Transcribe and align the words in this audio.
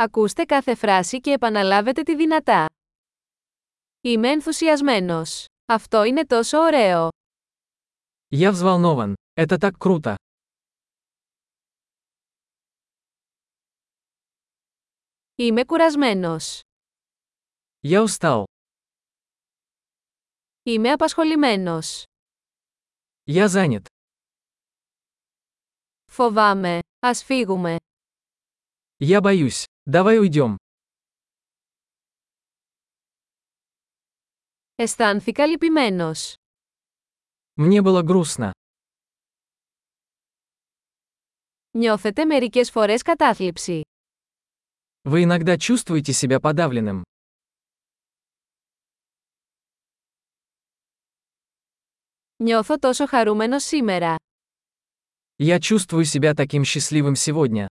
Ακούστε 0.00 0.44
κάθε 0.44 0.74
φράση 0.74 1.20
και 1.20 1.30
επαναλάβετε 1.32 2.02
τη 2.02 2.16
δυνατά. 2.16 2.66
Είμαι 4.00 4.28
ενθουσιασμένος. 4.30 5.44
Αυτό 5.66 6.04
είναι 6.04 6.26
τόσο 6.26 6.58
ωραίο. 6.58 7.08
Я 8.28 8.50
взволнован. 8.50 9.14
Это 9.40 9.58
так 9.58 9.76
круто. 9.78 10.14
Είμαι 15.34 15.64
κουρασμένος. 15.64 16.60
Я 17.80 18.02
устал. 18.02 18.44
Είμαι 20.62 20.90
απασχολημένος. 20.90 22.02
Я 23.24 23.48
занят. 23.48 23.82
Φοβάμαι. 26.10 26.78
Ας 26.98 27.24
φύγουμε. 27.24 27.76
Я 28.99 29.21
боюсь. 29.21 29.65
Давай 29.85 30.17
уйдем. 30.19 30.55
Αισθάνθηκα 34.75 35.45
λυπημένος. 35.47 36.35
Мне 37.55 37.81
было 37.81 38.01
грустно. 38.01 38.51
Νιώθετε 41.71 42.25
μερικές 42.25 42.71
φορές 42.71 43.01
κατάθλιψη. 43.01 43.81
Вы 45.09 45.23
иногда 45.23 45.57
чувствуете 45.57 46.13
себя 46.13 46.39
подавленным. 46.39 47.01
Νιώθω 52.43 52.79
τόσο 52.79 53.05
χαρούμενος 53.07 53.63
σήμερα. 53.63 54.15
Я 55.37 55.59
чувствую 55.59 56.05
себя 56.05 56.33
таким 56.35 56.63
счастливым 56.63 57.15
сегодня. 57.15 57.67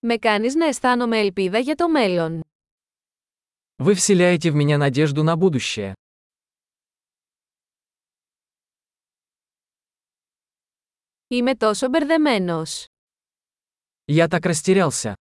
Με 0.00 0.16
κάνεις 0.16 0.54
να 0.54 0.66
αισθάνομαι 0.66 1.18
ελπίδα 1.18 1.58
για 1.58 1.74
το 1.74 1.88
μέλλον. 1.88 2.40
Вы 3.76 3.94
вселяете 3.94 4.50
в 4.50 4.54
меня 4.54 4.78
надежду 4.78 5.22
на 5.22 5.36
будущее. 5.36 5.92
Είμαι 11.28 11.54
τόσο 11.56 11.88
μπερδεμένος. 11.88 12.84
Я 14.04 14.28
так 14.28 14.44
растерялся. 14.46 15.14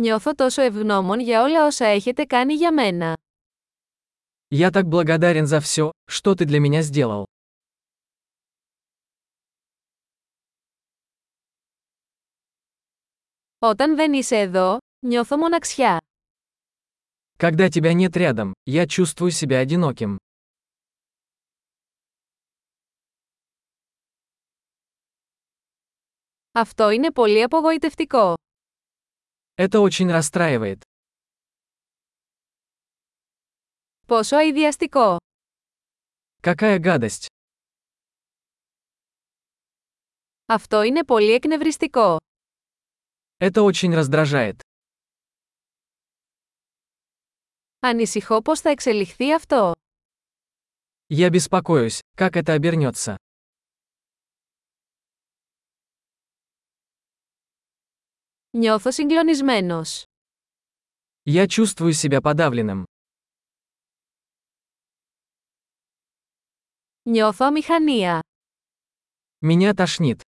Νιώθω 0.00 0.34
τόσο 0.34 0.62
ευγνώμων 0.62 1.20
για 1.20 1.42
όλα 1.42 1.66
όσα 1.66 1.86
έχετε 1.86 2.24
κάνει 2.24 2.54
για 2.54 2.72
μένα. 2.72 3.16
Я 4.48 4.70
так 4.70 4.86
благодарен 4.86 5.46
за 5.46 5.60
все, 5.60 5.90
что 6.10 6.34
ты 6.34 6.44
для 6.44 6.60
меня 6.60 6.82
сделал. 6.82 7.24
Όταν 13.58 13.96
δεν 13.96 14.12
είσαι 14.12 14.36
εδώ, 14.36 14.78
νιώθω 15.06 15.36
μοναξιά. 15.36 16.00
Когда 17.38 17.68
тебя 17.68 17.92
нет 17.92 18.16
рядом, 18.16 18.52
я 18.64 18.86
чувствую 18.86 19.30
себя 19.30 19.58
одиноким. 19.58 20.16
Αυτό 26.52 26.90
είναι 26.90 27.12
πολύ 27.12 27.42
απογοητευτικό. 27.42 28.34
Это 29.54 29.80
очень 29.80 30.10
расстраивает. 30.10 30.78
Πόσο 34.06 34.36
αειδιαστικό. 34.36 35.16
Какая 36.42 36.78
гадость. 36.78 37.26
Αυτό 40.46 40.82
είναι 40.82 41.04
πολύ 41.04 41.32
εκνευριστικό. 41.32 42.16
Это 43.38 43.62
очень 43.62 43.94
раздражает. 43.94 44.60
Ανησυχώ 47.80 48.42
πώς 48.42 48.60
θα 48.60 48.70
εξελιχθεί 48.70 49.32
αυτό. 49.34 49.72
Я 51.08 51.30
беспокоюсь, 51.30 52.00
как 52.16 52.36
это 52.36 52.54
обернется. 52.54 53.16
Νιώθω 58.50 58.90
συγκλονισμένος. 58.90 60.04
Я 61.24 61.46
чувствую 61.46 61.92
себя 61.92 62.20
подавленным. 62.20 62.84
Νιώθω 67.04 67.44
αμηχανία. 67.46 68.20
Меня 69.44 69.74
тошнит. 69.74 70.22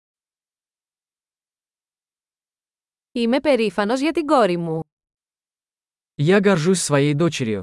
Είμαι 3.13 3.41
περήφανος 3.41 4.01
για 4.01 4.13
την 4.13 4.27
κόρη 4.27 4.57
μου. 4.57 4.83
Я 6.15 6.41
горжусь 6.41 6.81
своей 6.83 7.15
дочерью. 7.15 7.63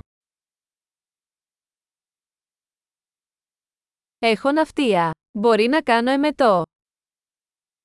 Έχω 4.19 4.51
ναυτία. 4.51 5.11
Μπορεί 5.31 5.67
να 5.67 5.81
κάνω 5.81 6.11
εμετό. 6.11 6.63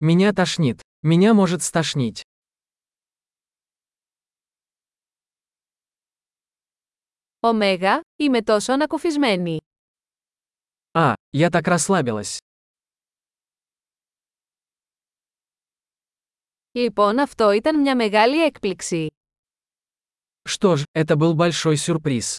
Меня 0.04 0.32
тошнит. 0.32 0.80
Меня 1.06 1.34
может 1.34 1.62
стошнить. 1.62 2.20
Ωμέγα, 7.40 8.00
είμαι 8.16 8.42
τόσο 8.42 8.72
ανακουφισμένη. 8.72 9.58
А, 10.92 11.14
я 11.30 11.50
так 11.50 11.66
расслабилась. 11.66 12.36
Λοιπόν 16.72 17.18
αυτό 17.18 17.50
ήταν 17.50 17.80
μια 17.80 17.96
μεγάλη 17.96 18.44
έκπληξη. 18.44 19.06
Что 20.48 20.76
ж, 20.76 20.84
это 20.92 21.16
был 21.16 21.34
большой 21.34 21.76
сюрприз. 21.76 22.36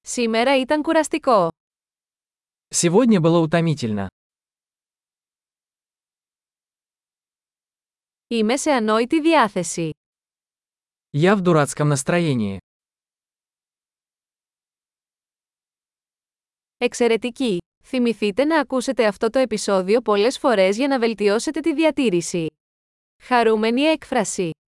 Σήμερα 0.00 0.60
ήταν 0.60 0.82
κουραστικό. 0.82 1.48
Сегодня 2.68 3.20
было 3.20 3.38
утомительно. 3.38 4.06
Είμαι 8.28 8.56
σε 8.56 8.70
ανόητη 8.70 9.20
διάθεση. 9.20 9.90
Я 11.10 11.36
в 11.36 11.40
дурацком 11.40 11.88
настроении. 11.88 12.58
Εξαιρετική! 16.78 17.58
Θυμηθείτε 17.83 18.45
να 18.45 18.59
ακούσετε 18.59 19.05
αυτό 19.05 19.29
το 19.29 19.39
επεισόδιο 19.39 20.01
πολλές 20.01 20.37
φορές 20.37 20.77
για 20.77 20.87
να 20.87 20.99
βελτιώσετε 20.99 21.59
τη 21.59 21.73
διατήρηση. 21.73 22.47
Χαρούμενη 23.23 23.81
έκφραση 23.81 24.51